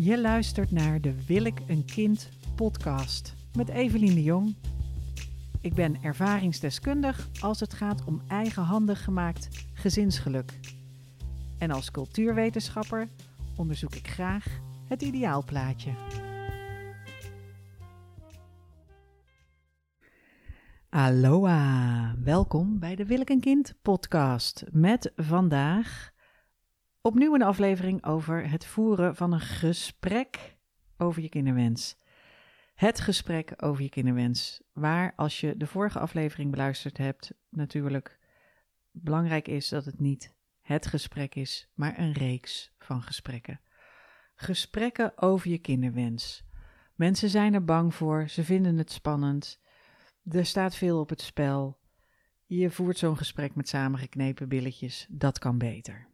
[0.00, 4.56] Je luistert naar de Wil ik een kind podcast met Evelien de Jong.
[5.60, 10.58] Ik ben ervaringsdeskundig als het gaat om eigenhandig gemaakt gezinsgeluk.
[11.58, 13.08] En als cultuurwetenschapper
[13.56, 14.46] onderzoek ik graag
[14.88, 15.90] het ideaalplaatje.
[20.88, 26.16] Aloha, welkom bij de Wil ik een kind podcast met vandaag
[27.08, 30.56] opnieuw een aflevering over het voeren van een gesprek
[30.96, 31.96] over je kinderwens.
[32.74, 38.18] Het gesprek over je kinderwens, waar als je de vorige aflevering beluisterd hebt, natuurlijk
[38.90, 43.60] belangrijk is dat het niet het gesprek is, maar een reeks van gesprekken.
[44.34, 46.44] Gesprekken over je kinderwens.
[46.94, 49.60] Mensen zijn er bang voor, ze vinden het spannend.
[50.30, 51.78] Er staat veel op het spel.
[52.46, 55.06] Je voert zo'n gesprek met samengeknepen billetjes.
[55.10, 56.07] Dat kan beter.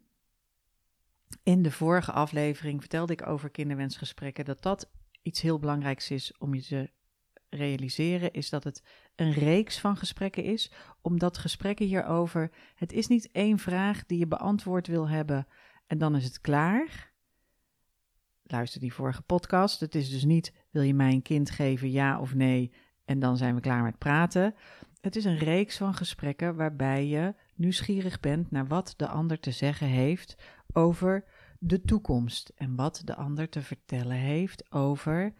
[1.42, 4.90] In de vorige aflevering vertelde ik over kinderwensgesprekken dat dat
[5.22, 6.90] iets heel belangrijks is om je te
[7.48, 8.82] realiseren, is dat het
[9.14, 14.26] een reeks van gesprekken is, omdat gesprekken hierover, het is niet één vraag die je
[14.26, 15.46] beantwoord wil hebben
[15.86, 17.12] en dan is het klaar.
[18.42, 19.80] Luister die vorige podcast.
[19.80, 22.72] Het is dus niet, wil je mij een kind geven, ja of nee,
[23.04, 24.54] en dan zijn we klaar met praten.
[25.00, 29.50] Het is een reeks van gesprekken waarbij je nieuwsgierig bent naar wat de ander te
[29.50, 30.36] zeggen heeft
[30.74, 31.24] over
[31.58, 35.34] de toekomst en wat de ander te vertellen heeft over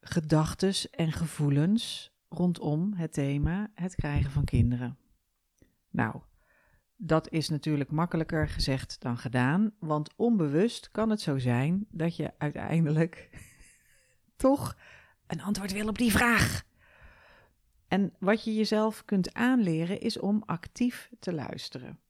[0.00, 4.98] gedachten en gevoelens rondom het thema het krijgen van kinderen.
[5.90, 6.20] Nou,
[6.96, 12.32] dat is natuurlijk makkelijker gezegd dan gedaan, want onbewust kan het zo zijn dat je
[12.38, 13.30] uiteindelijk
[14.36, 14.76] toch
[15.26, 16.64] een antwoord wil op die vraag.
[17.88, 22.00] En wat je jezelf kunt aanleren is om actief te luisteren.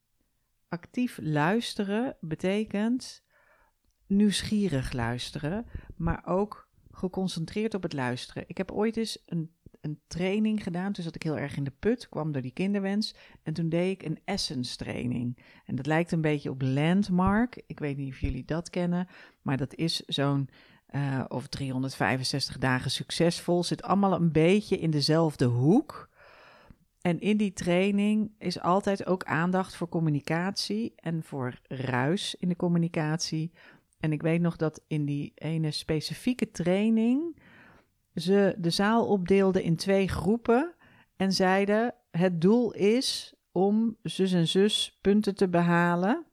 [0.68, 3.24] Actief luisteren betekent
[4.06, 8.44] nieuwsgierig luisteren, maar ook geconcentreerd op het luisteren.
[8.46, 9.50] Ik heb ooit eens een,
[9.80, 13.14] een training gedaan, toen zat ik heel erg in de put, kwam door die kinderwens,
[13.42, 15.38] en toen deed ik een essence training.
[15.64, 19.08] En dat lijkt een beetje op Landmark, ik weet niet of jullie dat kennen,
[19.42, 20.48] maar dat is zo'n
[20.90, 26.08] uh, of 365 dagen succesvol, zit allemaal een beetje in dezelfde hoek.
[27.06, 32.56] En in die training is altijd ook aandacht voor communicatie en voor ruis in de
[32.56, 33.52] communicatie.
[34.00, 37.42] En ik weet nog dat in die ene specifieke training
[38.14, 40.74] ze de zaal opdeelden in twee groepen
[41.16, 46.26] en zeiden: het doel is om zus en zus punten te behalen.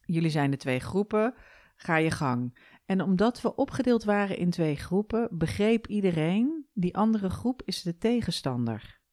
[0.00, 1.34] Jullie zijn de twee groepen,
[1.76, 2.58] ga je gang.
[2.84, 7.98] En omdat we opgedeeld waren in twee groepen, begreep iedereen: die andere groep is de
[7.98, 9.04] tegenstander.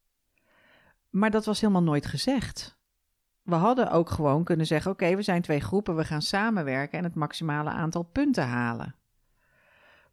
[1.13, 2.77] Maar dat was helemaal nooit gezegd.
[3.41, 7.03] We hadden ook gewoon kunnen zeggen: oké, we zijn twee groepen, we gaan samenwerken en
[7.03, 8.95] het maximale aantal punten halen.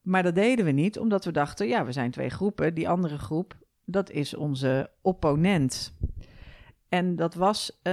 [0.03, 3.19] Maar dat deden we niet, omdat we dachten: ja, we zijn twee groepen, die andere
[3.19, 5.97] groep, dat is onze opponent.
[6.89, 7.93] En dat was uh,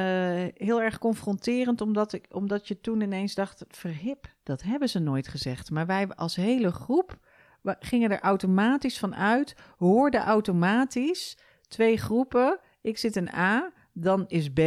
[0.53, 5.27] heel erg confronterend, omdat, ik, omdat je toen ineens dacht: verhip, dat hebben ze nooit
[5.27, 5.71] gezegd.
[5.71, 7.17] Maar wij als hele groep
[7.63, 11.37] gingen er automatisch van uit, hoorden automatisch
[11.67, 14.61] twee groepen ik zit een A, dan is B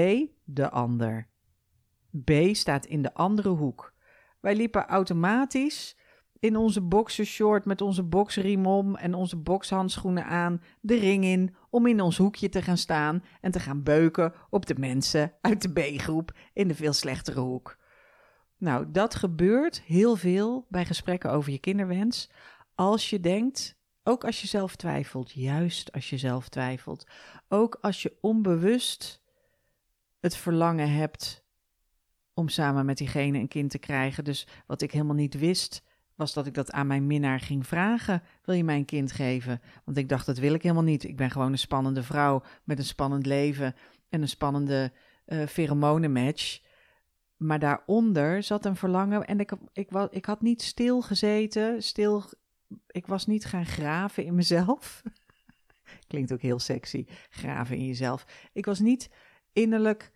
[0.44, 1.28] de ander.
[2.24, 3.92] B staat in de andere hoek.
[4.40, 5.96] Wij liepen automatisch
[6.38, 11.86] in onze boxershort met onze boxriem om en onze boxhandschoenen aan de ring in om
[11.86, 15.72] in ons hoekje te gaan staan en te gaan beuken op de mensen uit de
[15.72, 17.78] B-groep in de veel slechtere hoek.
[18.58, 22.30] Nou, dat gebeurt heel veel bij gesprekken over je kinderwens
[22.74, 23.79] als je denkt
[24.10, 27.06] ook als je zelf twijfelt, juist als je zelf twijfelt.
[27.48, 29.22] Ook als je onbewust
[30.20, 31.44] het verlangen hebt
[32.34, 34.24] om samen met diegene een kind te krijgen.
[34.24, 35.82] Dus wat ik helemaal niet wist,
[36.14, 38.22] was dat ik dat aan mijn minnaar ging vragen.
[38.44, 39.60] Wil je mij een kind geven?
[39.84, 41.04] Want ik dacht, dat wil ik helemaal niet.
[41.04, 43.74] Ik ben gewoon een spannende vrouw met een spannend leven
[44.08, 44.92] en een spannende
[45.26, 46.60] uh, pheromonenmatch.
[47.36, 52.24] Maar daaronder zat een verlangen en ik, ik, ik, ik had niet stil gezeten, stil
[52.86, 55.02] ik was niet gaan graven in mezelf.
[56.06, 58.26] Klinkt ook heel sexy, graven in jezelf.
[58.52, 59.10] Ik was niet
[59.52, 60.12] innerlijk,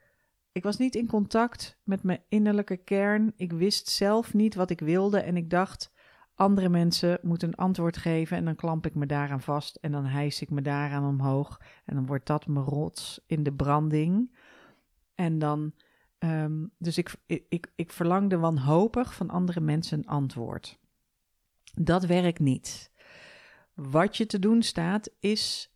[0.52, 3.32] ik was niet in contact met mijn innerlijke kern.
[3.36, 5.92] Ik wist zelf niet wat ik wilde en ik dacht,
[6.34, 10.04] andere mensen moeten een antwoord geven en dan klamp ik me daaraan vast en dan
[10.04, 14.36] hijs ik me daaraan omhoog en dan wordt dat mijn rots in de branding.
[15.14, 15.72] En dan,
[16.18, 20.78] um, dus ik, ik, ik, ik verlangde wanhopig van andere mensen een antwoord.
[21.74, 22.90] Dat werkt niet.
[23.74, 25.74] Wat je te doen staat is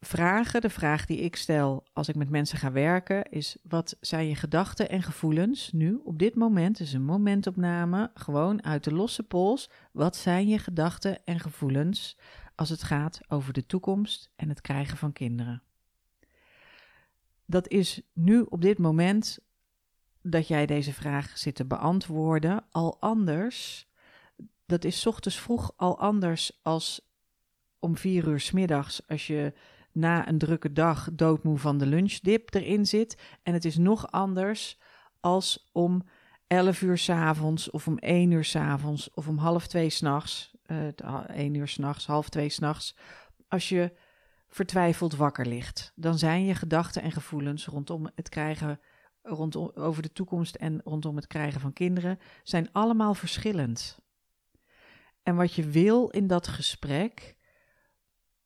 [0.00, 4.28] vragen, de vraag die ik stel als ik met mensen ga werken, is: wat zijn
[4.28, 6.76] je gedachten en gevoelens nu op dit moment?
[6.76, 9.70] Dus een momentopname, gewoon uit de losse pols.
[9.92, 12.18] Wat zijn je gedachten en gevoelens
[12.54, 15.62] als het gaat over de toekomst en het krijgen van kinderen?
[17.46, 19.38] Dat is nu op dit moment
[20.22, 23.88] dat jij deze vraag zit te beantwoorden al anders.
[24.66, 27.12] Dat is ochtends vroeg al anders als
[27.78, 29.52] om vier uur s middags als je
[29.92, 33.22] na een drukke dag doodmoe van de lunchdip erin zit.
[33.42, 34.78] En het is nog anders
[35.20, 36.02] als om
[36.46, 40.54] 11 uur s avonds of om 1 uur s avonds of om half twee s'nachts,
[40.66, 40.88] uh,
[41.26, 42.96] 1 uur s'nachts, half twee s'nachts,
[43.48, 43.92] als je
[44.48, 45.92] vertwijfeld wakker ligt.
[45.94, 48.80] Dan zijn je gedachten en gevoelens rondom het krijgen,
[49.22, 53.98] rondom, over de toekomst en rondom het krijgen van kinderen, zijn allemaal verschillend.
[55.24, 57.36] En wat je wil in dat gesprek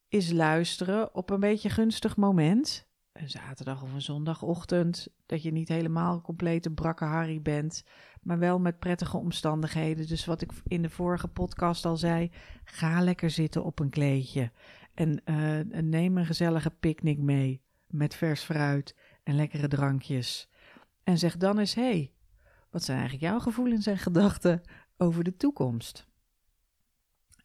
[0.09, 2.87] is luisteren op een beetje gunstig moment.
[3.13, 5.09] Een zaterdag of een zondagochtend.
[5.27, 7.85] Dat je niet helemaal complete brakke Harry bent.
[8.23, 10.07] Maar wel met prettige omstandigheden.
[10.07, 12.31] Dus wat ik in de vorige podcast al zei.
[12.65, 14.53] Ga lekker zitten op een kleedje.
[14.95, 17.63] En uh, neem een gezellige picknick mee.
[17.87, 20.49] Met vers fruit en lekkere drankjes.
[21.05, 22.13] En zeg dan eens: hé, hey,
[22.71, 24.63] wat zijn eigenlijk jouw gevoelens en gedachten
[24.97, 26.08] over de toekomst?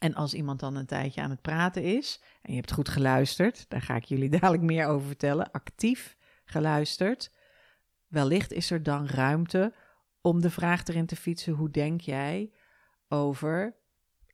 [0.04, 3.70] En als iemand dan een tijdje aan het praten is en je hebt goed geluisterd,
[3.70, 7.32] daar ga ik jullie dadelijk meer over vertellen, actief geluisterd,
[8.08, 9.74] wellicht is er dan ruimte
[10.22, 12.52] om de vraag erin te fietsen: hoe denk jij
[13.08, 13.76] over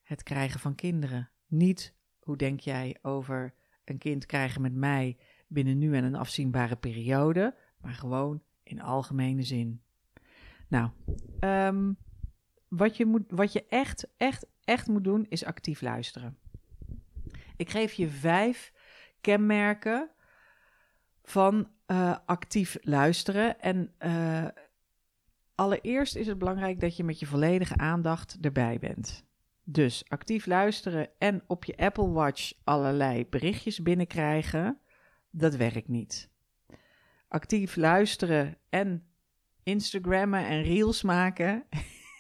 [0.04, 1.30] het krijgen van kinderen?
[1.48, 3.54] Niet hoe denk jij over
[3.86, 5.18] een kind krijgen met mij
[5.48, 9.82] binnen nu en een afzienbare periode, maar gewoon in algemene zin.
[10.68, 10.90] Nou,
[11.40, 11.98] um,
[12.68, 16.38] wat je, moet, wat je echt, echt, echt moet doen, is actief luisteren.
[17.56, 18.74] Ik geef je vijf
[19.22, 20.10] kenmerken
[21.24, 23.60] van uh, actief luisteren.
[23.60, 24.48] En uh,
[25.56, 29.26] allereerst is het belangrijk dat je met je volledige aandacht erbij bent.
[29.64, 34.80] Dus actief luisteren en op je Apple Watch allerlei berichtjes binnenkrijgen,
[35.30, 36.30] dat werkt niet.
[37.28, 39.08] Actief luisteren en
[39.64, 41.64] Instagrammen en reels maken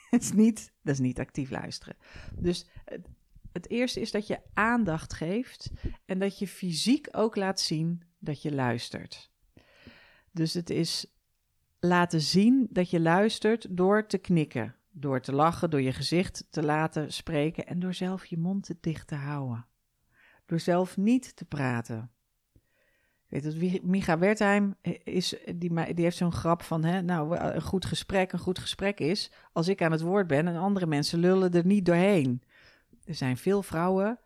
[0.09, 1.95] dat, is niet, dat is niet actief luisteren.
[2.33, 3.07] Dus het,
[3.51, 5.71] het eerste is dat je aandacht geeft
[6.05, 9.31] en dat je fysiek ook laat zien dat je luistert.
[10.31, 11.05] Dus het is
[11.79, 16.63] laten zien dat je luistert door te knikken, door te lachen, door je gezicht te
[16.63, 19.65] laten spreken en door zelf je mond dicht te houden.
[20.45, 22.11] Door zelf niet te praten
[23.29, 27.85] weet het, Micha Wertheim is, die, die heeft zo'n grap van, hè, nou, een goed
[27.85, 31.51] gesprek, een goed gesprek is als ik aan het woord ben en andere mensen lullen
[31.51, 32.41] er niet doorheen.
[33.05, 34.19] Er zijn veel vrouwen,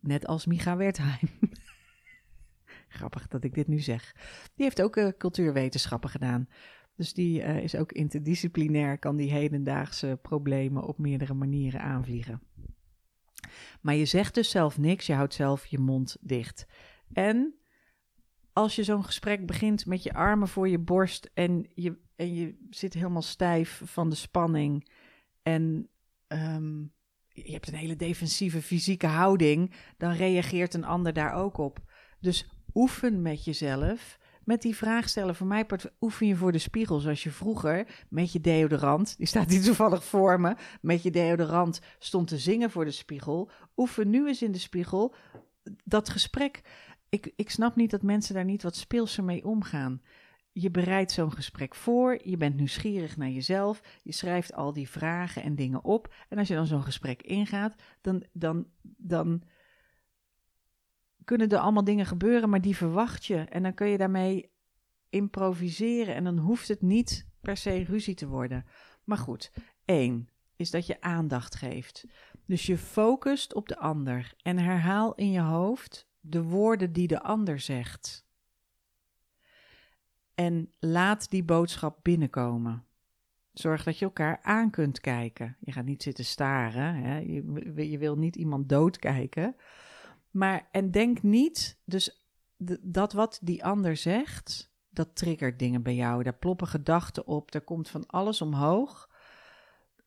[0.00, 1.28] net als Micha Wertheim.
[2.88, 4.14] Grappig dat ik dit nu zeg.
[4.54, 6.48] Die heeft ook cultuurwetenschappen gedaan.
[6.96, 12.40] Dus die is ook interdisciplinair, kan die hedendaagse problemen op meerdere manieren aanvliegen.
[13.80, 16.66] Maar je zegt dus zelf niks, je houdt zelf je mond dicht.
[17.12, 17.54] En
[18.56, 22.66] als je zo'n gesprek begint met je armen voor je borst en je, en je
[22.70, 24.90] zit helemaal stijf van de spanning
[25.42, 25.88] en
[26.28, 26.92] um,
[27.28, 31.78] je hebt een hele defensieve fysieke houding, dan reageert een ander daar ook op.
[32.20, 34.18] Dus oefen met jezelf.
[34.44, 35.66] Met die vraag stellen, voor mij
[36.00, 40.04] oefen je voor de spiegel, zoals je vroeger met je deodorant, die staat hier toevallig
[40.04, 43.50] voor me, met je deodorant stond te zingen voor de spiegel.
[43.76, 45.14] Oefen nu eens in de spiegel
[45.84, 46.62] dat gesprek
[47.08, 50.02] ik, ik snap niet dat mensen daar niet wat speelser mee omgaan.
[50.52, 55.42] Je bereidt zo'n gesprek voor, je bent nieuwsgierig naar jezelf, je schrijft al die vragen
[55.42, 56.14] en dingen op.
[56.28, 59.42] En als je dan zo'n gesprek ingaat, dan, dan, dan
[61.24, 63.36] kunnen er allemaal dingen gebeuren, maar die verwacht je.
[63.36, 64.50] En dan kun je daarmee
[65.08, 68.64] improviseren en dan hoeft het niet per se ruzie te worden.
[69.04, 69.52] Maar goed,
[69.84, 72.04] één is dat je aandacht geeft.
[72.46, 77.22] Dus je focust op de ander en herhaal in je hoofd de woorden die de
[77.22, 78.26] ander zegt.
[80.34, 82.84] En laat die boodschap binnenkomen.
[83.52, 85.56] Zorg dat je elkaar aan kunt kijken.
[85.60, 86.94] Je gaat niet zitten staren.
[86.94, 87.18] Hè?
[87.18, 89.56] Je, wil niet iemand doodkijken.
[90.30, 92.26] Maar en denk niet, dus
[92.82, 96.22] dat wat die ander zegt, dat triggert dingen bij jou.
[96.22, 99.10] Daar ploppen gedachten op, er komt van alles omhoog.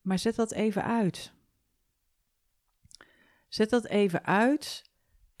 [0.00, 1.32] Maar zet dat even uit.
[3.48, 4.89] Zet dat even uit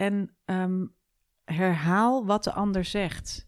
[0.00, 0.86] en ehm,
[1.44, 3.46] herhaal wat de ander zegt.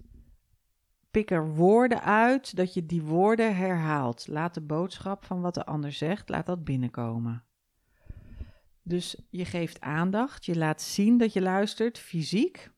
[1.10, 4.26] Pik er woorden uit dat je die woorden herhaalt.
[4.28, 7.44] Laat de boodschap van wat de ander zegt, laat dat binnenkomen.
[8.82, 12.70] Dus je geeft aandacht, je laat zien dat je luistert fysiek.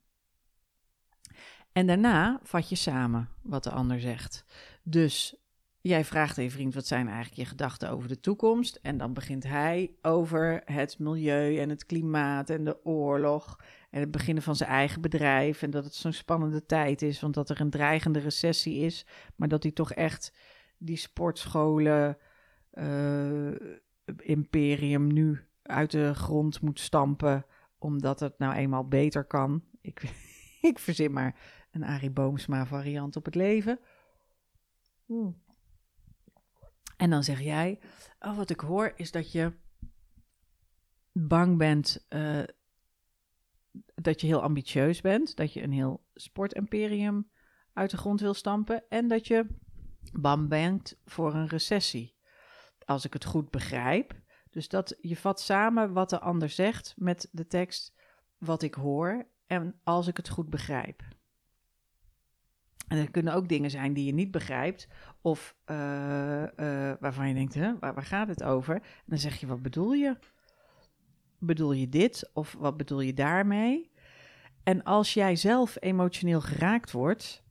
[1.73, 4.45] En daarna vat je samen wat de ander zegt.
[4.83, 5.44] Dus
[5.88, 8.79] jij vraagt je vriend wat zijn eigenlijk je gedachten over de toekomst.
[8.83, 13.59] En dan begint hij over het milieu en het klimaat en de oorlog.
[13.91, 15.62] En het beginnen van zijn eigen bedrijf.
[15.62, 19.07] En dat het zo'n spannende tijd is, want dat er een dreigende recessie is.
[19.37, 20.33] Maar dat hij toch echt
[20.79, 22.19] die sportscholen,
[22.73, 23.53] uh,
[24.17, 27.47] imperium nu uit de grond moet stampen.
[27.79, 29.62] Omdat het nou eenmaal beter kan.
[29.81, 30.03] Ik,
[30.71, 33.79] ik verzin maar een Arie Boomsma variant op het leven.
[35.07, 35.43] Hmm.
[36.97, 37.79] En dan zeg jij,
[38.21, 39.53] oh, wat ik hoor is dat je
[41.13, 42.43] bang bent, uh,
[43.95, 47.31] dat je heel ambitieus bent, dat je een heel sportimperium
[47.73, 49.47] uit de grond wil stampen en dat je
[50.13, 52.15] bang bent voor een recessie.
[52.85, 54.23] Als ik het goed begrijp.
[54.51, 57.95] Dus dat je vat samen wat de ander zegt met de tekst
[58.39, 61.03] wat ik hoor en als ik het goed begrijp.
[62.88, 64.88] En er kunnen ook dingen zijn die je niet begrijpt,
[65.21, 68.75] of uh, uh, waarvan je denkt, hè, waar, gaat het over?
[68.75, 70.17] En dan zeg je, wat bedoel je?
[71.38, 73.93] Bedoel je dit of wat bedoel je daarmee?
[74.62, 77.45] En als jij zelf emotioneel geraakt wordt,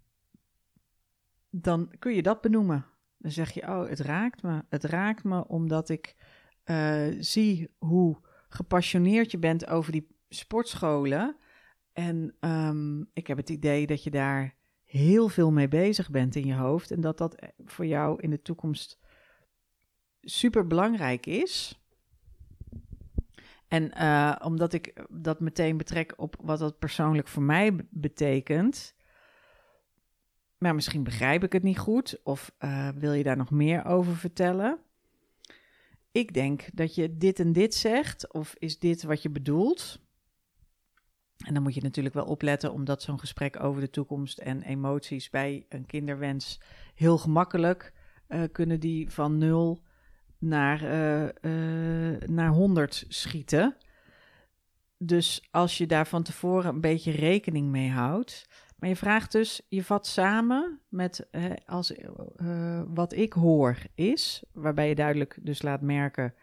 [1.50, 2.86] dan kun je dat benoemen.
[3.18, 4.63] Dan zeg je, oh, het raakt me.
[4.70, 6.16] Het raakt me omdat ik
[6.66, 8.18] uh, zie hoe
[8.50, 11.38] gepassioneerd je bent over die sportscholen.
[11.94, 14.56] En um, ik heb het idee dat je daar
[14.94, 16.92] heel veel mee bezig bent in je hoofd.
[16.92, 17.36] En dat dat
[17.66, 19.00] voor jou in de toekomst
[20.22, 21.80] super belangrijk is.
[23.68, 28.96] En uh, omdat ik dat meteen betrek op wat dat persoonlijk voor mij betekent.
[30.58, 32.20] Maar misschien begrijp ik het niet goed.
[32.24, 34.80] Of uh, wil je daar nog meer over vertellen?
[36.12, 38.34] Ik denk dat je dit en dit zegt.
[38.34, 40.03] Of is dit wat je bedoelt?
[41.38, 45.30] En dan moet je natuurlijk wel opletten, omdat zo'n gesprek over de toekomst en emoties
[45.30, 46.62] bij een kinderwens
[46.96, 47.94] heel gemakkelijk
[48.28, 49.84] uh, kunnen die van nul
[50.38, 53.78] naar, uh, naar 100 schieten.
[54.98, 58.48] Dus als je daar van tevoren een beetje rekening mee houdt.
[58.78, 61.28] Maar je vraagt dus, je vat samen met
[61.66, 61.94] als,
[62.88, 66.34] wat ik hoor is, waarbij je duidelijk dus laat merken,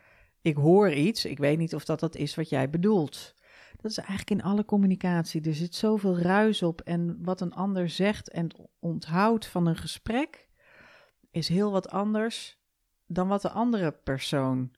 [0.43, 3.35] ik hoor iets, ik weet niet of dat dat is wat jij bedoelt.
[3.81, 5.43] Dat is eigenlijk in alle communicatie.
[5.43, 6.81] Er zit zoveel ruis op.
[6.81, 10.49] En wat een ander zegt en onthoudt van een gesprek,
[11.31, 12.59] is heel wat anders
[13.07, 14.71] dan wat de andere persoon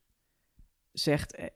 [0.93, 1.51] zegt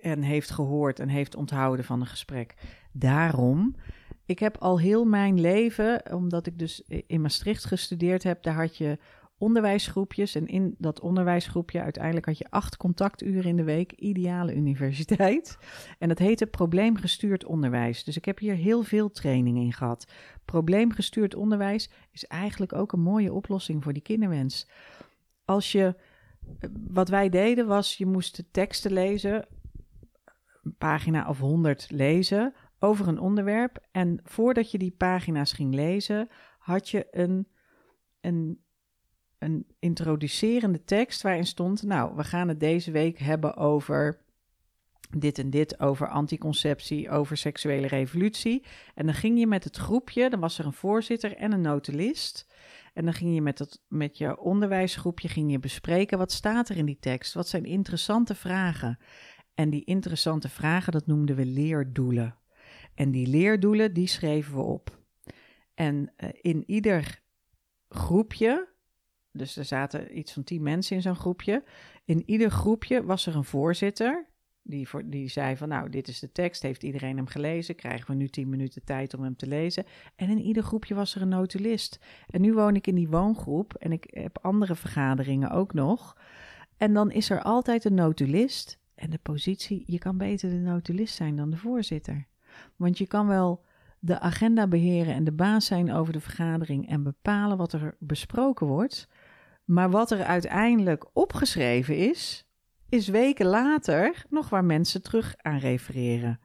[0.00, 2.54] en heeft gehoord en heeft onthouden van een gesprek.
[2.92, 3.74] Daarom,
[4.24, 8.76] ik heb al heel mijn leven, omdat ik dus in Maastricht gestudeerd heb, daar had
[8.76, 8.98] je
[9.38, 10.34] onderwijsgroepjes.
[10.34, 13.92] En in dat onderwijsgroepje uiteindelijk had je acht contacturen in de week.
[13.92, 15.58] Ideale universiteit.
[15.98, 18.04] En dat heette probleemgestuurd onderwijs.
[18.04, 20.06] Dus ik heb hier heel veel training in gehad.
[20.44, 24.68] Probleemgestuurd onderwijs is eigenlijk ook een mooie oplossing voor die kinderwens.
[25.44, 25.94] Als je,
[26.88, 29.46] wat wij deden was, je moest teksten lezen,
[30.62, 33.86] een pagina of honderd lezen over een onderwerp.
[33.90, 36.28] En voordat je die pagina's ging lezen,
[36.58, 37.48] had je een,
[38.20, 38.62] een
[39.38, 44.20] een introducerende tekst waarin stond: Nou, we gaan het deze week hebben over
[45.16, 48.64] dit en dit, over anticonceptie, over seksuele revolutie.
[48.94, 52.46] En dan ging je met het groepje, dan was er een voorzitter en een notulist.
[52.94, 56.76] En dan ging je met, het, met je onderwijsgroepje ging je bespreken wat staat er
[56.76, 58.98] in die tekst, wat zijn interessante vragen.
[59.54, 62.38] En die interessante vragen, dat noemden we leerdoelen.
[62.94, 64.98] En die leerdoelen, die schreven we op.
[65.74, 67.22] En uh, in ieder
[67.88, 68.68] groepje
[69.32, 71.64] dus er zaten iets van tien mensen in zo'n groepje.
[72.04, 74.26] In ieder groepje was er een voorzitter.
[74.62, 77.74] Die, voor, die zei van nou, dit is de tekst, heeft iedereen hem gelezen?
[77.74, 79.84] Krijgen we nu tien minuten tijd om hem te lezen?
[80.16, 81.98] En in ieder groepje was er een notulist.
[82.26, 86.16] En nu woon ik in die woongroep en ik heb andere vergaderingen ook nog.
[86.76, 88.78] En dan is er altijd een notulist.
[88.94, 92.26] En de positie, je kan beter de notulist zijn dan de voorzitter.
[92.76, 93.64] Want je kan wel
[93.98, 98.66] de agenda beheren en de baas zijn over de vergadering en bepalen wat er besproken
[98.66, 99.08] wordt.
[99.68, 102.46] Maar wat er uiteindelijk opgeschreven is,
[102.88, 106.40] is weken later nog waar mensen terug aan refereren.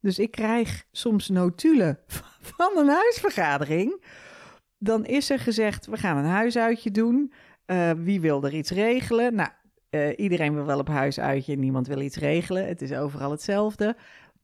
[0.00, 1.98] Dus ik krijg soms notulen
[2.56, 4.04] van een huisvergadering.
[4.78, 7.32] Dan is er gezegd: we gaan een huisuitje doen.
[7.66, 9.34] Uh, wie wil er iets regelen?
[9.34, 9.50] Nou,
[9.90, 12.66] uh, iedereen wil wel op huisuitje, niemand wil iets regelen.
[12.66, 13.96] Het is overal hetzelfde.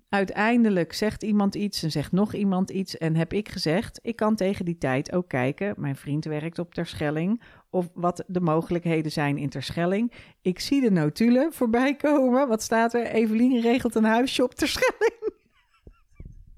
[0.09, 2.99] Uiteindelijk zegt iemand iets en zegt nog iemand iets.
[2.99, 5.75] En heb ik gezegd: ik kan tegen die tijd ook kijken.
[5.77, 7.43] Mijn vriend werkt op Terschelling
[7.75, 10.13] of wat de mogelijkheden zijn in Terschelling.
[10.43, 12.49] Ik zie de notulen voorbij komen.
[12.49, 13.07] Wat staat er?
[13.07, 15.33] Evelien regelt een huisje op Terschelling.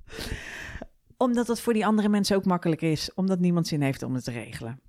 [1.17, 4.25] Omdat dat voor die andere mensen ook makkelijk is, omdat niemand zin heeft om het
[4.25, 4.81] te regelen.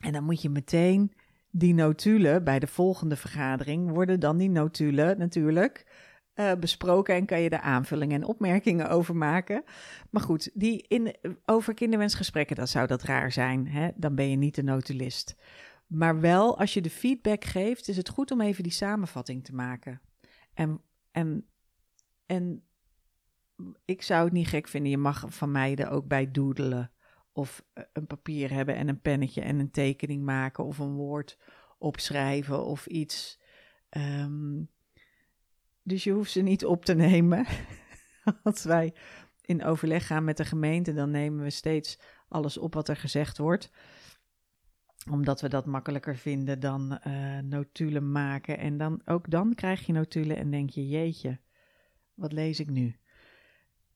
[0.00, 1.12] En dan moet je meteen
[1.50, 5.86] die notulen bij de volgende vergadering worden dan die notulen natuurlijk
[6.40, 9.64] uh, besproken en kan je daar aanvullingen en opmerkingen over maken.
[10.10, 13.68] Maar goed, die in, over kinderwensgesprekken, dat zou dat raar zijn.
[13.68, 13.90] Hè?
[13.96, 15.36] Dan ben je niet de notulist.
[15.86, 19.54] Maar wel, als je de feedback geeft, is het goed om even die samenvatting te
[19.54, 20.00] maken.
[20.54, 20.80] En,
[21.10, 21.46] en,
[22.26, 22.64] en
[23.84, 26.92] ik zou het niet gek vinden, je mag van mij er ook bij doedelen.
[27.32, 31.38] Of eh, een papier hebben en een pennetje en een tekening maken of een woord
[31.78, 33.40] opschrijven of iets.
[33.90, 34.70] Um,
[35.90, 37.46] dus je hoeft ze niet op te nemen.
[38.42, 38.94] Als wij
[39.40, 43.38] in overleg gaan met de gemeente, dan nemen we steeds alles op wat er gezegd
[43.38, 43.70] wordt.
[45.10, 48.58] Omdat we dat makkelijker vinden dan uh, notulen maken.
[48.58, 51.40] En dan, ook dan krijg je notulen en denk je, jeetje,
[52.14, 52.96] wat lees ik nu?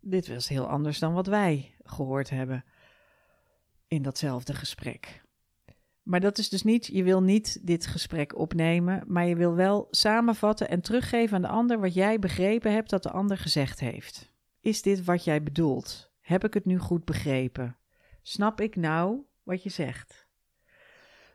[0.01, 2.65] Dit was heel anders dan wat wij gehoord hebben
[3.89, 5.24] in datzelfde gesprek.
[6.05, 9.87] Maar dat is dus niet, je wil niet dit gesprek opnemen, maar je wil wel
[9.91, 14.33] samenvatten en teruggeven aan de ander wat jij begrepen hebt dat de ander gezegd heeft.
[14.61, 16.13] Is dit wat jij bedoelt?
[16.21, 17.77] Heb ik het nu goed begrepen?
[18.23, 20.27] Snap ik nou wat je zegt?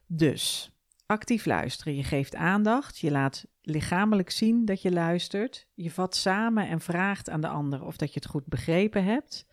[0.06, 0.72] Dus,
[1.06, 1.96] actief luisteren.
[1.96, 7.30] Je geeft aandacht, je laat lichamelijk zien dat je luistert, je vat samen en vraagt
[7.30, 9.46] aan de ander of dat je het goed begrepen hebt.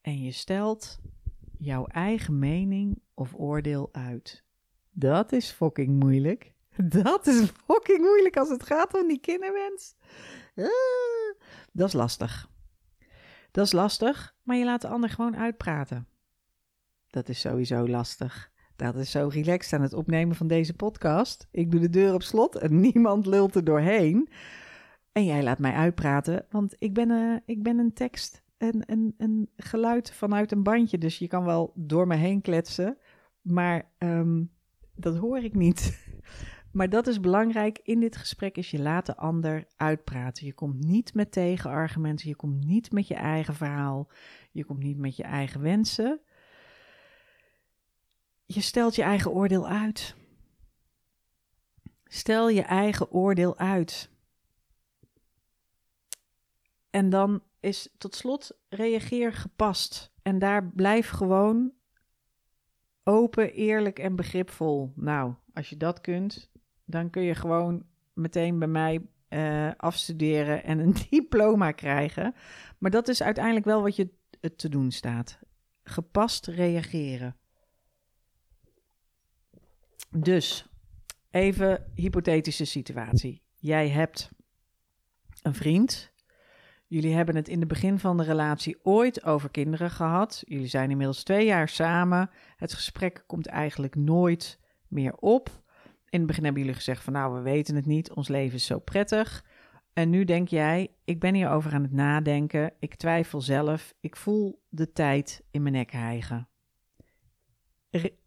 [0.00, 0.98] En je stelt
[1.58, 4.44] jouw eigen mening of oordeel uit.
[4.90, 6.52] Dat is fucking moeilijk.
[7.02, 9.94] Dat is fucking moeilijk als het gaat om die kinderwens.
[10.56, 10.66] Ah,
[11.72, 12.48] dat is lastig.
[13.50, 16.08] Dat is lastig, maar je laat de ander gewoon uitpraten.
[17.10, 18.50] Dat is sowieso lastig.
[18.76, 21.48] Dat is zo relaxed aan het opnemen van deze podcast.
[21.50, 24.28] Ik doe de deur op slot en niemand lult er doorheen.
[25.12, 29.14] En jij laat mij uitpraten, want ik ben, uh, ik ben een tekst een, een,
[29.18, 30.98] een geluid vanuit een bandje.
[30.98, 32.98] Dus je kan wel door me heen kletsen.
[33.40, 34.44] Maar ehm,
[34.94, 35.82] dat hoor ik niet.
[36.72, 40.46] Maar dat is belangrijk in dit gesprek, is je laat de ander uitpraten.
[40.46, 44.08] Je komt niet met tegenargumenten, je komt niet met je eigen verhaal,
[44.50, 46.20] je komt niet met je eigen wensen.
[48.46, 50.16] Je stelt je eigen oordeel uit.
[52.04, 54.10] Stel je eigen oordeel uit.
[56.90, 60.12] En dan is tot slot reageer gepast.
[60.22, 61.72] En daar blijf gewoon
[63.02, 64.92] open, eerlijk en begripvol.
[64.94, 66.50] Nou, als je dat kunt,
[66.84, 72.34] dan kun je gewoon meteen bij mij uh, afstuderen en een diploma krijgen.
[72.78, 74.08] Maar dat is uiteindelijk wel wat je
[74.56, 75.38] te doen staat.
[75.82, 77.36] Gepast reageren.
[80.10, 80.66] Dus,
[81.30, 83.42] even hypothetische situatie.
[83.54, 84.30] Jij hebt
[85.42, 86.12] een vriend
[86.88, 90.42] Jullie hebben het in het begin van de relatie ooit over kinderen gehad.
[90.46, 92.30] Jullie zijn inmiddels twee jaar samen.
[92.56, 95.48] Het gesprek komt eigenlijk nooit meer op.
[96.08, 98.66] In het begin hebben jullie gezegd van nou, we weten het niet, ons leven is
[98.66, 99.44] zo prettig.
[99.92, 104.62] En nu denk jij, ik ben hierover aan het nadenken, ik twijfel zelf, ik voel
[104.68, 106.48] de tijd in mijn nek hijgen.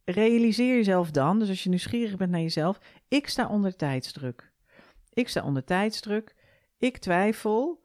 [0.05, 4.51] realiseer jezelf dan, dus als je nieuwsgierig bent naar jezelf, ik sta onder tijdsdruk.
[5.13, 6.35] Ik sta onder tijdsdruk,
[6.77, 7.80] ik twijfel,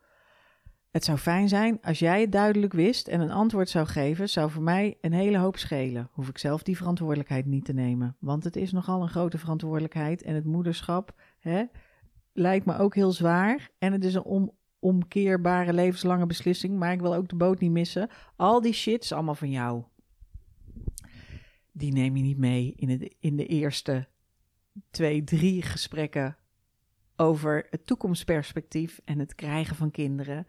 [0.96, 4.50] het zou fijn zijn als jij het duidelijk wist en een antwoord zou geven, zou
[4.50, 6.08] voor mij een hele hoop schelen.
[6.12, 8.16] Hoef ik zelf die verantwoordelijkheid niet te nemen.
[8.18, 11.64] Want het is nogal een grote verantwoordelijkheid en het moederschap hè,
[12.32, 13.70] lijkt me ook heel zwaar.
[13.78, 18.08] En het is een onomkeerbare levenslange beslissing, maar ik wil ook de boot niet missen.
[18.36, 19.82] Al die shit is allemaal van jou.
[21.72, 24.08] Die neem je niet mee in, het, in de eerste
[24.90, 26.36] twee, drie gesprekken
[27.16, 30.46] over het toekomstperspectief en het krijgen van kinderen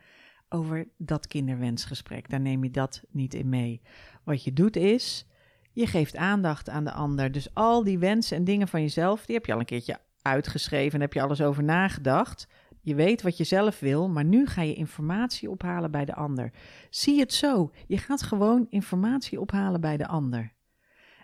[0.50, 2.30] over dat kinderwensgesprek.
[2.30, 3.82] Daar neem je dat niet in mee.
[4.24, 5.26] Wat je doet is,
[5.72, 7.32] je geeft aandacht aan de ander.
[7.32, 10.94] Dus al die wensen en dingen van jezelf, die heb je al een keertje uitgeschreven
[10.94, 12.48] en heb je alles over nagedacht.
[12.82, 16.52] Je weet wat je zelf wil, maar nu ga je informatie ophalen bij de ander.
[16.90, 17.72] Zie het zo.
[17.88, 20.56] Je gaat gewoon informatie ophalen bij de ander.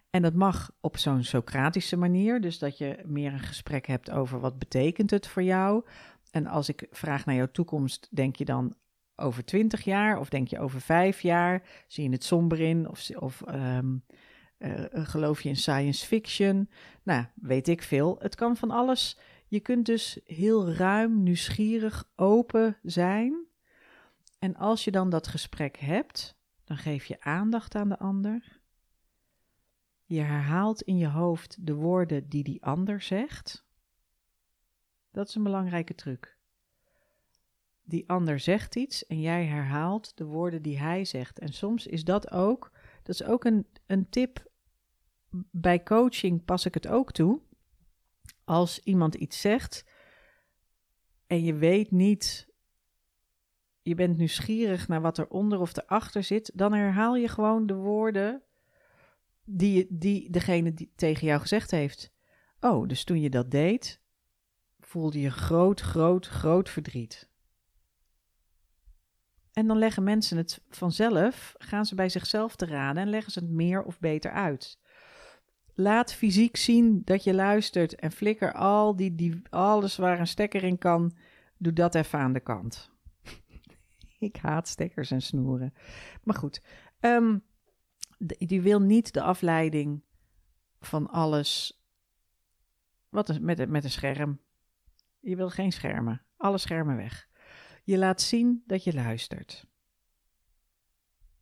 [0.10, 4.40] En dat mag op zo'n Socratische manier, dus dat je meer een gesprek hebt over
[4.40, 5.84] wat betekent het voor jou.
[6.32, 8.76] En als ik vraag naar jouw toekomst, denk je dan
[9.16, 11.64] over twintig jaar of denk je over vijf jaar?
[11.88, 13.96] Zie je het somber in of, of ehm,
[14.58, 16.70] eh, geloof je in science fiction?
[17.04, 18.16] Nou, weet ik veel.
[18.20, 19.18] Het kan van alles.
[19.48, 23.46] Je kunt dus heel ruim, nieuwsgierig, open zijn.
[24.40, 28.62] En als je dan dat gesprek hebt, dan geef je aandacht aan de ander.
[30.06, 33.66] Je herhaalt in je hoofd de woorden die die ander zegt.
[35.12, 36.38] Dat is een belangrijke truc.
[37.84, 41.40] Die ander zegt iets en jij herhaalt de woorden die hij zegt.
[41.40, 42.72] En soms is dat ook,
[43.04, 44.52] dat is ook een, een tip.
[45.52, 47.42] Bij coaching pas ik het ook toe.
[48.44, 49.86] Als iemand iets zegt
[51.28, 52.48] en je weet niet,
[53.82, 57.74] je bent nieuwsgierig naar wat er onder of erachter zit, dan herhaal je gewoon de
[57.76, 58.44] woorden
[59.44, 62.14] die, die degene die tegen jou gezegd heeft.
[62.60, 64.02] Oh, dus toen je dat deed,
[64.80, 67.32] voelde je groot, groot, groot verdriet.
[69.54, 73.40] En dan leggen mensen het vanzelf, gaan ze bij zichzelf te raden en leggen ze
[73.40, 74.80] het meer of beter uit.
[75.74, 80.64] Laat fysiek zien dat je luistert en flikker al die, die, alles waar een stekker
[80.64, 81.16] in kan,
[81.58, 82.92] doe dat even aan de kant.
[84.20, 85.74] Ik haat stekkers en snoeren.
[86.24, 86.62] Maar goed,
[87.00, 87.44] um,
[88.38, 90.04] die wil niet de afleiding
[90.80, 91.82] van alles
[93.10, 94.40] wat is met, met een scherm.
[95.20, 96.22] Je wil geen schermen.
[96.38, 97.28] Alle schermen weg.
[97.84, 99.66] Je laat zien dat je luistert.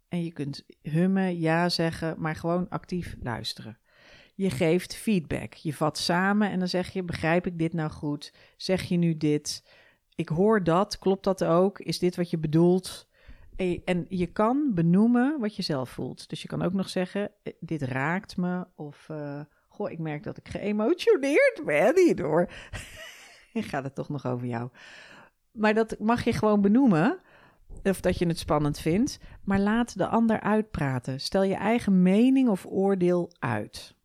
[0.07, 3.79] En je kunt hummen, ja zeggen, maar gewoon actief luisteren.
[4.35, 5.53] Je geeft feedback.
[5.53, 8.33] Je vat samen en dan zeg je: Begrijp ik dit nou goed?
[8.57, 9.63] Zeg je nu dit?
[10.15, 10.99] Ik hoor dat.
[10.99, 11.79] Klopt dat ook?
[11.79, 13.09] Is dit wat je bedoelt?
[13.85, 16.29] En je kan benoemen wat je zelf voelt.
[16.29, 18.67] Dus je kan ook nog zeggen: eh, Dit raakt me.
[18.75, 22.51] Of uh, Goh, ik merk dat ik geëmotioneerd ben hierdoor.
[23.53, 24.69] Gaat het toch nog over jou?
[25.51, 27.19] Maar dat mag je gewoon benoemen.
[27.83, 29.19] Of dat je het spannend vindt.
[29.43, 31.19] Maar laat de ander uitpraten.
[31.19, 33.95] Stel je eigen mening of oordeel uit.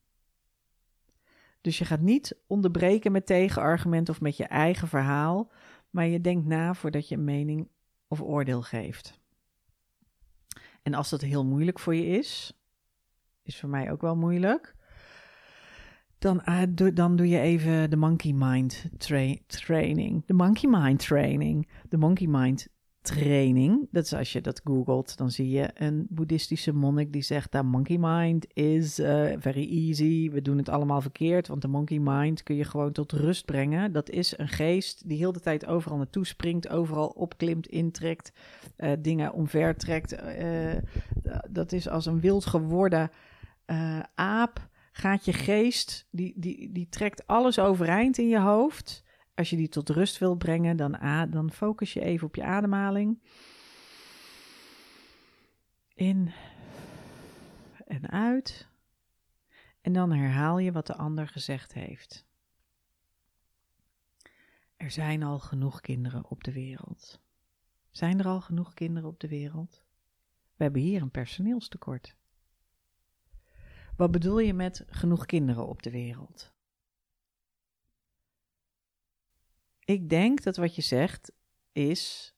[1.61, 5.51] Dus je gaat niet onderbreken met tegenargument of met je eigen verhaal.
[5.91, 7.69] Maar je denkt na voordat je een mening
[8.09, 9.21] of oordeel geeft.
[10.83, 12.61] En als dat heel moeilijk voor je is,
[13.43, 14.75] is voor mij ook wel moeilijk,
[16.27, 18.85] dan, uh, dan doe je even de Monkey Mind
[19.47, 20.23] training.
[20.27, 21.69] De Monkey Mind training.
[21.89, 22.69] De Monkey Mind
[23.01, 23.89] training.
[23.91, 27.65] Dat is als je dat googelt, dan zie je een boeddhistische monnik die zegt: dat
[27.65, 30.31] Monkey Mind is uh, very easy.
[30.31, 33.93] We doen het allemaal verkeerd, want de Monkey Mind kun je gewoon tot rust brengen.
[33.93, 38.33] Dat is een geest die heel de tijd overal naartoe springt, overal opklimt, intrekt,
[38.79, 40.13] uh, dingen omvertrekt.
[40.13, 40.75] Uh,
[41.51, 43.11] dat is als een wild geworden
[44.15, 49.05] aap gaat je geest, die, die, die trekt alles overeind in je hoofd.
[49.35, 50.99] Als je die tot rust wil brengen, dan,
[51.31, 53.23] dan focus je even op je ademhaling.
[55.95, 56.33] In
[57.87, 58.69] en uit.
[59.81, 62.27] En dan herhaal je wat de ander gezegd heeft.
[64.77, 67.21] Er zijn al genoeg kinderen op de wereld.
[67.91, 69.83] Zijn er al genoeg kinderen op de wereld?
[70.57, 72.17] We hebben hier een personeelstekort.
[73.97, 76.55] Wat bedoel je met genoeg kinderen op de wereld?
[79.85, 81.33] Ik denk dat wat je zegt
[81.73, 82.35] is.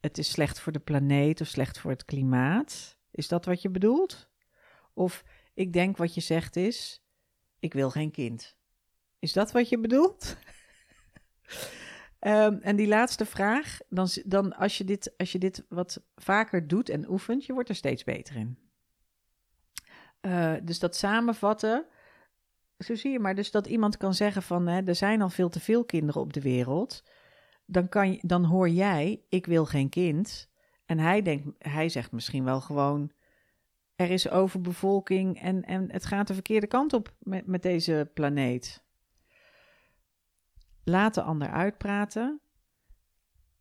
[0.00, 2.98] Het is slecht voor de planeet of slecht voor het klimaat.
[3.10, 4.28] Is dat wat je bedoelt?
[4.92, 7.02] Of ik denk wat je zegt is.
[7.58, 8.56] Ik wil geen kind.
[9.18, 10.36] Is dat wat je bedoelt?
[12.20, 16.68] um, en die laatste vraag, dan, dan als, je dit, als je dit wat vaker
[16.68, 18.65] doet en oefent, je wordt er steeds beter in.
[20.26, 21.86] Uh, dus dat samenvatten,
[22.78, 23.34] zo zie je maar.
[23.34, 26.32] Dus dat iemand kan zeggen van, hè, er zijn al veel te veel kinderen op
[26.32, 27.04] de wereld.
[27.66, 30.50] Dan, kan je, dan hoor jij, ik wil geen kind.
[30.86, 33.12] En hij, denkt, hij zegt misschien wel gewoon,
[33.96, 38.84] er is overbevolking en, en het gaat de verkeerde kant op met, met deze planeet.
[40.84, 42.40] Laat de ander uitpraten.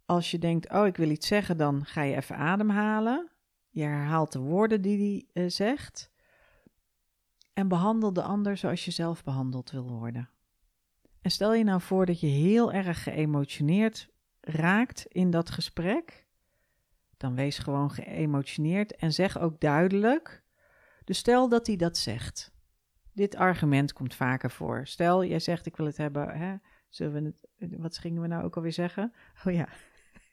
[0.06, 3.30] Als je denkt, oh, ik wil iets zeggen, dan ga je even ademhalen.
[3.70, 6.14] Je herhaalt de woorden die hij uh, zegt.
[7.56, 10.30] En behandel de ander zoals je zelf behandeld wil worden.
[11.22, 14.10] En stel je nou voor dat je heel erg geëmotioneerd
[14.42, 16.28] raakt in dat gesprek.
[17.18, 20.44] Dan wees gewoon geëmotioneerd en zeg ook duidelijk.
[21.04, 22.54] Dus stel dat hij dat zegt.
[23.14, 24.88] Dit argument komt vaker voor.
[24.88, 26.38] Stel, jij zegt ik wil het hebben.
[26.38, 26.56] Hè?
[26.90, 29.14] Zullen we wat gingen we nou ook alweer zeggen?
[29.46, 29.68] Oh ja.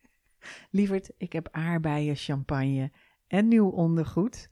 [0.71, 2.93] Lieverd, ik heb aardbeien, champagne
[3.27, 4.51] en nieuw ondergoed.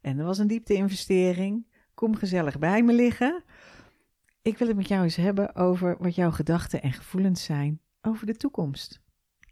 [0.00, 1.66] En dat was een diepte investering.
[2.02, 3.44] Kom gezellig bij me liggen.
[4.42, 8.26] Ik wil het met jou eens hebben over wat jouw gedachten en gevoelens zijn over
[8.26, 9.00] de toekomst.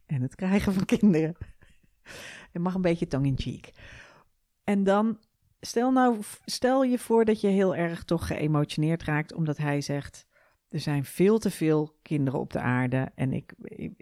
[0.07, 1.37] En het krijgen van kinderen.
[2.53, 3.73] Het mag een beetje tong in cheek.
[4.65, 5.19] En dan
[5.61, 10.27] stel nou, stel je voor dat je heel erg toch geëmotioneerd raakt omdat hij zegt:
[10.69, 13.93] er zijn veel te veel kinderen op de aarde en ik, ik,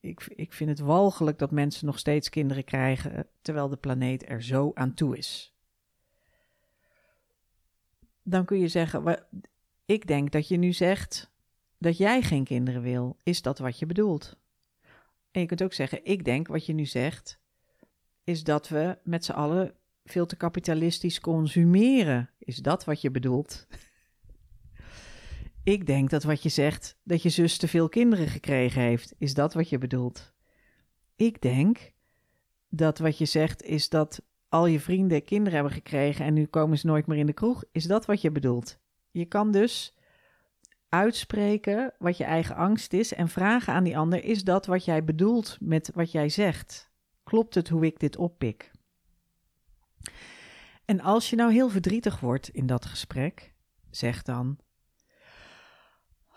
[0.00, 4.42] ik, ik vind het walgelijk dat mensen nog steeds kinderen krijgen terwijl de planeet er
[4.42, 5.54] zo aan toe is
[8.30, 9.26] dan kun je zeggen,
[9.84, 11.30] ik denk dat je nu zegt,
[11.78, 13.16] dat jij geen kinderen wil.
[13.22, 14.36] Is dat wat je bedoelt?
[15.30, 17.40] En je kunt ook zeggen, ik denk wat je nu zegt,
[18.24, 22.30] is dat we met z'n allen veel te kapitalistisch consumeren.
[22.38, 23.66] Is dat wat je bedoelt?
[25.62, 29.14] ik denk dat wat je zegt, dat je zus te veel kinderen gekregen heeft.
[29.18, 30.32] Is dat wat je bedoelt?
[31.16, 31.92] Ik denk
[32.68, 36.78] dat wat je zegt is dat al je vrienden kinderen hebben gekregen en nu komen
[36.78, 37.64] ze nooit meer in de kroeg.
[37.72, 38.78] Is dat wat je bedoelt?
[39.10, 39.94] Je kan dus
[40.88, 45.04] uitspreken wat je eigen angst is en vragen aan die ander: is dat wat jij
[45.04, 46.90] bedoelt met wat jij zegt?
[47.24, 48.70] Klopt het hoe ik dit oppik?
[50.84, 53.54] En als je nou heel verdrietig wordt in dat gesprek,
[53.90, 54.58] zeg dan: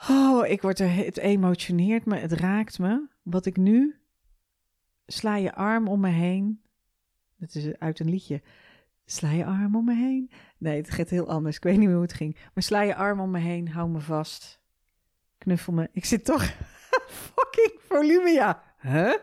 [0.10, 3.08] Oh, ik word er, het emotioneert me, het raakt me.
[3.22, 4.02] Wat ik nu
[5.06, 6.63] sla je arm om me heen.
[7.46, 8.42] Dat is uit een liedje.
[9.06, 10.32] Sla je arm om me heen.
[10.58, 11.56] Nee, het gaat heel anders.
[11.56, 12.38] Ik weet niet meer hoe het ging.
[12.54, 14.62] Maar sla je arm om me heen, hou me vast.
[15.38, 15.90] Knuffel me.
[15.92, 16.44] Ik zit toch
[17.34, 18.64] fucking Volumia.
[18.80, 19.14] Huh?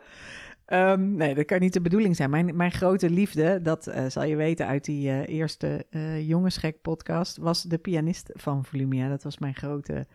[0.67, 2.31] Um, nee, dat kan niet de bedoeling zijn.
[2.31, 6.81] Mijn, mijn grote liefde, dat uh, zal je weten uit die uh, eerste uh, Jongensgek
[6.83, 9.09] podcast, was de pianist van Volumia.
[9.09, 10.07] Dat was mijn grote,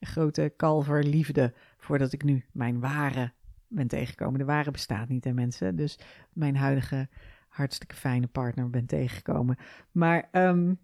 [0.00, 3.32] grote kalverliefde, voordat ik nu mijn ware
[3.68, 4.38] ben tegengekomen.
[4.38, 5.76] De ware bestaat niet, hè mensen.
[5.76, 5.98] Dus
[6.32, 7.08] mijn huidige
[7.52, 9.58] hartstikke fijne partner ben tegengekomen.
[9.90, 10.78] Maar um,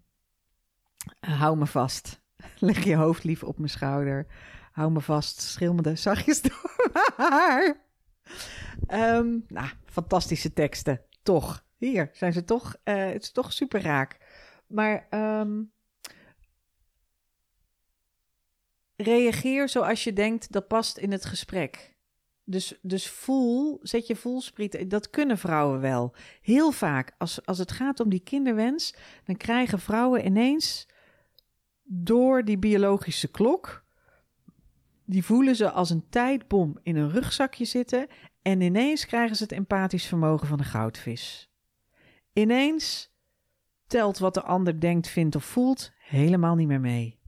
[1.19, 2.21] hou me vast.
[2.59, 4.27] Leg je hoofd lief op mijn schouder.
[4.71, 5.41] Hou me vast.
[5.41, 7.87] Schil me de zachtjes door haar.
[8.87, 11.01] Um, nou, fantastische teksten.
[11.23, 11.65] Toch.
[11.77, 12.75] Hier zijn ze toch.
[12.83, 14.17] Uh, het is toch super raak.
[14.67, 15.71] Maar um,
[18.95, 21.88] reageer zoals je denkt dat past in het gesprek.
[22.49, 24.89] Dus, dus voel, zet je voelspriet.
[24.89, 26.15] Dat kunnen vrouwen wel.
[26.41, 30.87] Heel vaak, als, als het gaat om die kinderwens, dan krijgen vrouwen ineens
[31.83, 33.85] door die biologische klok,
[35.05, 38.07] die voelen ze als een tijdbom in een rugzakje zitten
[38.41, 41.51] en ineens krijgen ze het empathisch vermogen van een goudvis.
[42.33, 43.13] Ineens
[43.87, 47.19] telt wat de ander denkt, vindt of voelt helemaal niet meer mee.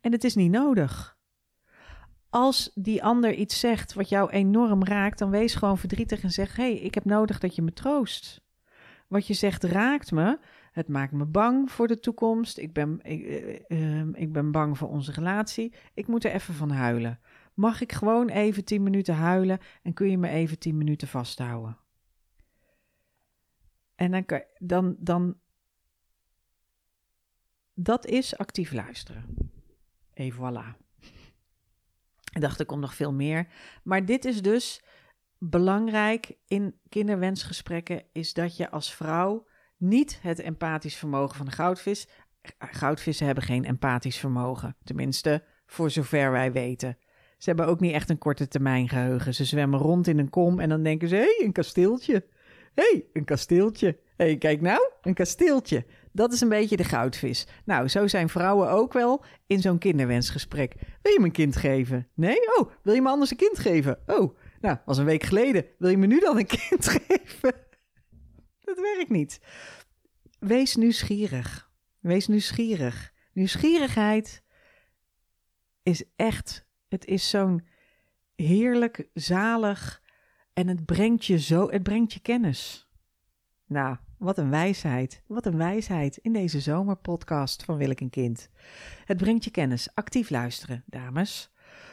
[0.00, 1.11] En het is niet nodig.
[2.32, 6.56] Als die ander iets zegt wat jou enorm raakt, dan wees gewoon verdrietig en zeg:
[6.56, 8.40] hey, ik heb nodig dat je me troost.
[9.08, 10.38] Wat je zegt raakt me.
[10.72, 12.58] Het maakt me bang voor de toekomst.
[12.58, 13.20] Ik ben, ik,
[13.68, 15.72] uh, uh, ik ben bang voor onze relatie.
[15.94, 17.20] Ik moet er even van huilen.
[17.54, 21.78] Mag ik gewoon even tien minuten huilen en kun je me even tien minuten vasthouden?
[23.94, 25.36] En dan, kan, dan, dan
[27.74, 29.36] dat is actief luisteren.
[30.14, 30.81] Et voilà.
[32.32, 33.46] Ik dacht, er komt nog veel meer.
[33.82, 34.82] Maar dit is dus
[35.38, 42.08] belangrijk in kinderwensgesprekken, is dat je als vrouw niet het empathisch vermogen van de goudvis.
[42.58, 46.98] Goudvissen hebben geen empathisch vermogen, tenminste voor zover wij weten.
[47.38, 49.34] Ze hebben ook niet echt een korte termijn geheugen.
[49.34, 52.26] Ze zwemmen rond in een kom en dan denken ze: hé, hey, een kasteeltje.
[52.74, 53.98] Hé, hey, een kasteeltje.
[54.16, 55.86] Hé, hey, kijk nou, een kasteeltje.
[56.12, 57.46] Dat is een beetje de goudvis.
[57.64, 60.74] Nou, zo zijn vrouwen ook wel in zo'n kinderwensgesprek.
[61.02, 62.08] Wil je me een kind geven?
[62.14, 62.56] Nee?
[62.58, 63.98] Oh, wil je me anders een kind geven?
[64.06, 65.64] Oh, nou, was een week geleden.
[65.78, 67.54] Wil je me nu dan een kind geven?
[68.60, 69.40] Dat werkt niet.
[70.38, 71.70] Wees nieuwsgierig.
[72.00, 73.12] Wees nieuwsgierig.
[73.32, 74.42] Nieuwsgierigheid
[75.82, 77.66] is echt, het is zo'n
[78.36, 80.02] heerlijk, zalig
[80.52, 82.88] en het brengt je zo, het brengt je kennis.
[83.66, 85.22] Nou, wat een wijsheid.
[85.26, 88.48] Wat een wijsheid in deze zomerpodcast van Wil kind.
[89.04, 89.94] Het brengt je kennis.
[89.94, 91.50] Actief luisteren, dames.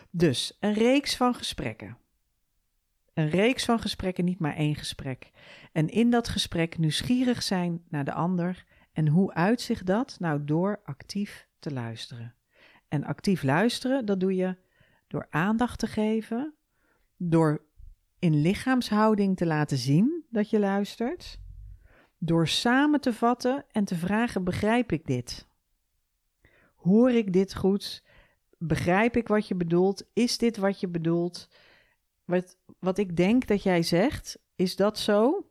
[0.10, 1.98] Dus een reeks van gesprekken.
[3.14, 5.32] Een reeks van gesprekken, niet maar één gesprek.
[5.72, 8.66] En in dat gesprek nieuwsgierig zijn naar de ander.
[8.94, 10.16] En hoe uitzicht dat?
[10.20, 12.36] Nou, door actief te luisteren.
[12.88, 14.58] En actief luisteren, dat doe je
[15.08, 16.54] door aandacht te geven,
[17.18, 17.66] door
[18.20, 21.40] in lichaamshouding te laten zien dat je luistert
[22.20, 25.48] door samen te vatten en te vragen: begrijp ik dit?
[26.76, 28.04] Hoor ik dit goed?
[28.58, 30.06] Begrijp ik wat je bedoelt?
[30.14, 31.50] Is dit wat je bedoelt?
[32.26, 35.50] Wat, wat ik denk dat jij zegt, is dat zo?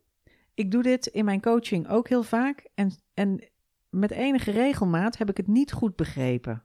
[0.54, 3.48] Ik doe dit in mijn coaching ook heel vaak en, en
[3.90, 6.64] met enige regelmaat heb ik het niet goed begrepen.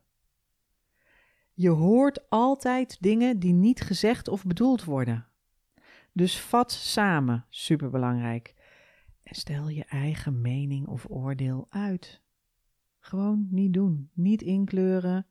[1.54, 5.28] Je hoort altijd dingen die niet gezegd of bedoeld worden.
[6.12, 8.54] Dus vat samen, superbelangrijk.
[9.36, 12.22] Stel je eigen mening of oordeel uit.
[13.00, 14.10] Gewoon niet doen.
[14.14, 15.28] Niet inkleuren.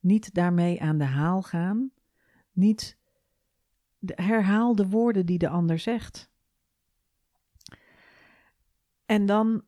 [0.00, 1.90] Niet daarmee aan de haal gaan.
[2.52, 2.98] Niet
[4.06, 6.30] herhaal de woorden die de ander zegt.
[9.06, 9.64] En dan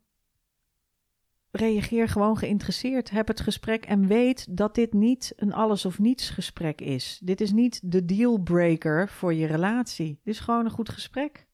[1.51, 3.11] reageer gewoon geïnteresseerd.
[3.11, 7.21] Heb het gesprek en weet dat dit niet een alles of niets gesprek is.
[7.23, 10.21] Dit is niet de dealbreaker voor je relatie.
[10.25, 11.47] Dit is gewoon een goed gesprek.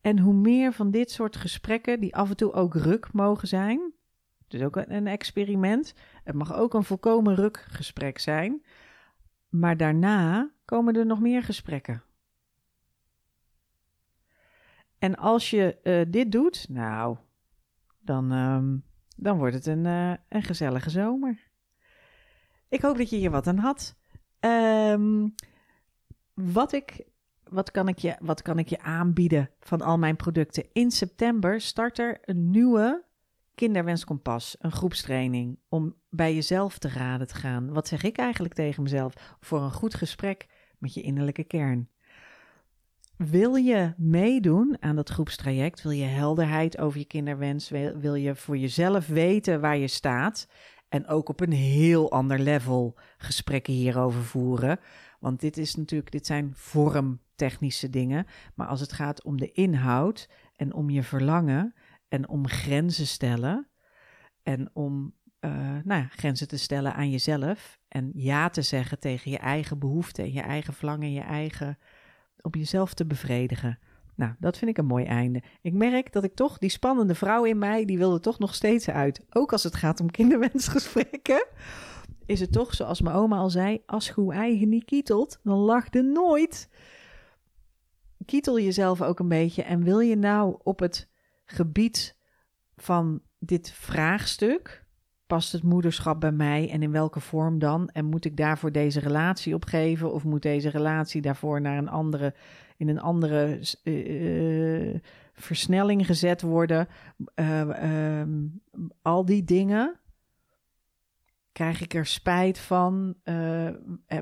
[0.00, 3.92] En hoe meer van dit soort gesprekken, die af en toe ook ruk mogen zijn.
[4.48, 5.94] Dus ook een experiment.
[6.24, 8.64] Het mag ook een volkomen rukgesprek zijn.
[9.48, 12.02] Maar daarna komen er nog meer gesprekken.
[14.98, 17.16] En als je uh, dit doet, nou,
[18.00, 18.84] dan, um,
[19.16, 21.48] dan wordt het een, uh, een gezellige zomer.
[22.68, 23.96] Ik hoop dat je hier wat aan had.
[24.40, 25.34] Um,
[26.34, 27.04] wat, ik,
[27.50, 30.66] wat, kan ik je, wat kan ik je aanbieden van al mijn producten?
[30.72, 33.04] In september start er een nieuwe
[33.54, 37.72] kinderwenskompas, een groepstraining, om bij jezelf te raden te gaan.
[37.72, 39.36] Wat zeg ik eigenlijk tegen mezelf?
[39.40, 40.46] Voor een goed gesprek
[40.78, 41.88] met je innerlijke kern.
[43.16, 45.82] Wil je meedoen aan dat groepstraject?
[45.82, 47.68] Wil je helderheid over je kinderwens?
[47.68, 50.48] Wil, je voor jezelf weten waar je staat?
[50.88, 54.80] En ook op een heel ander level gesprekken hierover voeren.
[55.18, 56.52] Want dit is natuurlijk, dit zijn
[57.40, 58.26] vormtechnische dingen.
[58.54, 61.74] Maar als het gaat om de inhoud en om je verlangen
[62.08, 63.68] en om grenzen stellen
[64.42, 65.50] en om uh,
[65.84, 70.32] nou ja, grenzen te stellen aan jezelf en ja te zeggen tegen je eigen behoeften,
[70.32, 71.78] je eigen verlangen, je eigen
[72.40, 73.78] om jezelf te bevredigen.
[74.16, 75.42] Nou, dat vind ik een mooi einde.
[75.62, 78.88] Ik merk dat ik toch die spannende vrouw in mij, die wilde toch nog steeds
[78.88, 79.20] uit.
[79.30, 81.46] Ook als het gaat om kinderwensgesprekken,
[82.26, 85.94] is het toch zoals mijn oma al zei: als je eigen niet kietelt, dan lacht
[85.94, 86.68] er nooit.
[88.30, 91.08] Kietel jezelf ook een beetje en wil je nou op het
[91.44, 92.16] gebied
[92.76, 94.84] van dit vraagstuk,
[95.26, 97.88] past het moederschap bij mij en in welke vorm dan?
[97.88, 102.34] En moet ik daarvoor deze relatie opgeven of moet deze relatie daarvoor naar een andere,
[102.76, 105.00] in een andere uh,
[105.32, 106.88] versnelling gezet worden?
[107.34, 108.60] Uh, um,
[109.02, 109.99] al die dingen.
[111.52, 113.14] Krijg ik er spijt van?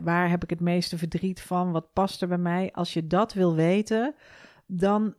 [0.03, 1.73] waar heb ik het meeste verdriet van?
[1.73, 2.73] Wat past er bij mij?
[2.73, 4.15] Als je dat wil weten,
[4.67, 5.15] dan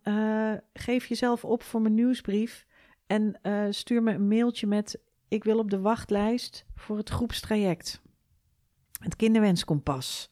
[0.73, 2.65] geef jezelf op voor mijn nieuwsbrief.
[3.07, 8.01] En stuur me een mailtje met ik wil op de wachtlijst voor het groepstraject.
[8.99, 10.31] Het kinderwenskompas.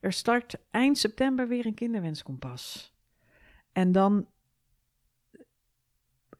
[0.00, 2.94] Er start eind september weer een kinderwenskompas.
[3.72, 4.26] En dan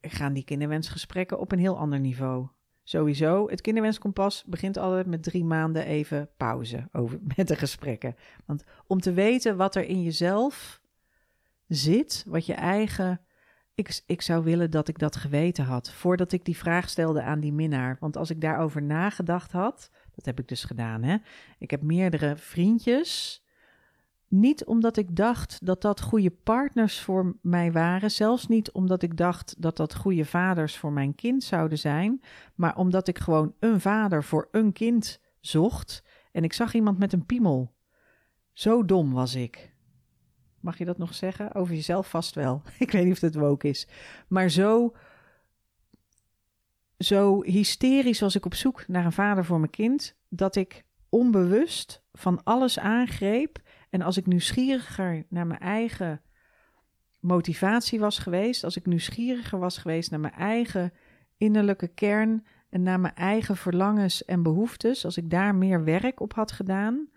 [0.01, 2.49] gaan die kinderwensgesprekken op een heel ander niveau.
[2.88, 8.16] Sowieso, het kinderwenskompas begint altijd met drie maanden even pauze over, met de gesprekken.
[8.44, 10.81] Want om te weten wat er in jezelf
[11.66, 13.20] zit, wat je eigen
[13.75, 17.40] ik, ik zou willen dat ik dat geweten had voordat ik die vraag stelde aan
[17.40, 17.96] die minnaar.
[18.01, 21.16] Want als ik daarover nagedacht had, dat heb ik dus gedaan, hè.
[21.59, 23.42] Ik heb meerdere vriendjes.
[24.38, 29.16] Niet omdat ik dacht dat dat goede partners voor mij waren, zelfs niet omdat ik
[29.16, 32.22] dacht dat dat goede vaders voor mijn kind zouden zijn,
[32.55, 37.12] maar omdat ik gewoon een vader voor een kind zocht en ik zag iemand met
[37.12, 37.75] een piemel.
[38.53, 39.75] Zo dom was ik.
[40.61, 41.55] Mag je dat nog zeggen?
[41.55, 42.62] Over jezelf vast wel.
[42.79, 43.88] Ik weet niet of het woke is.
[44.29, 44.94] Maar zo,
[46.99, 52.03] zo hysterisch was ik op zoek naar een vader voor mijn kind, dat ik onbewust
[52.12, 53.64] van alles aangreep.
[53.96, 56.20] En als ik nieuwsgieriger naar mijn eigen
[57.20, 60.92] motivatie was geweest, als ik nieuwsgieriger was geweest naar mijn eigen
[61.37, 66.35] innerlijke kern en naar mijn eigen verlangens en behoeftes, als ik daar meer werk op
[66.35, 67.09] had gedaan,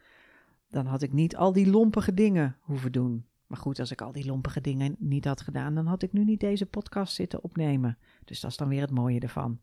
[0.70, 3.26] dan had ik niet al die lompige dingen hoeven doen.
[3.48, 6.24] Maar goed, als ik al die lompige dingen niet had gedaan, dan had ik nu
[6.24, 7.98] niet deze podcast zitten opnemen.
[8.26, 9.60] Dus dat is dan weer het mooie ervan.